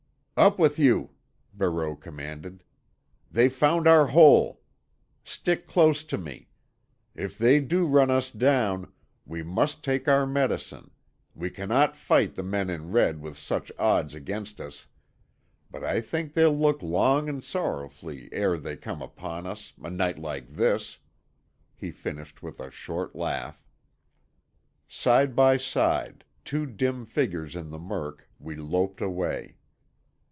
"Up 0.37 0.57
with 0.57 0.79
you," 0.79 1.11
Barreau 1.53 1.95
commanded. 1.95 2.63
"They've 3.29 3.53
found 3.53 3.87
our 3.87 4.07
hole. 4.07 4.59
Stick 5.23 5.67
close 5.67 6.03
to 6.05 6.17
me. 6.17 6.49
If 7.13 7.37
they 7.37 7.59
do 7.59 7.85
run 7.85 8.09
us 8.09 8.31
down, 8.31 8.91
we 9.23 9.43
must 9.43 9.83
take 9.83 10.07
our 10.07 10.25
medicine; 10.25 10.89
we 11.35 11.51
cannot 11.51 11.95
fight 11.95 12.33
the 12.33 12.41
men 12.41 12.71
in 12.71 12.91
red 12.91 13.21
with 13.21 13.37
such 13.37 13.71
odds 13.77 14.15
against 14.15 14.59
us. 14.59 14.87
But 15.69 15.83
I 15.83 16.01
think 16.01 16.33
they'll 16.33 16.57
look 16.57 16.81
long 16.81 17.29
and 17.29 17.43
sorrowfully 17.43 18.27
ere 18.33 18.57
they 18.57 18.77
come 18.77 18.99
upon 19.03 19.45
us, 19.45 19.75
a 19.83 19.91
night 19.91 20.17
like 20.17 20.49
this," 20.55 20.97
he 21.75 21.91
finished 21.91 22.41
with 22.41 22.59
a 22.59 22.71
short 22.71 23.15
laugh. 23.15 23.63
Side 24.87 25.35
by 25.35 25.57
side, 25.57 26.23
two 26.43 26.65
dim 26.65 27.05
figures 27.05 27.55
in 27.55 27.69
the 27.69 27.77
murk, 27.77 28.27
we 28.39 28.55
loped 28.55 29.01
away. 29.01 29.57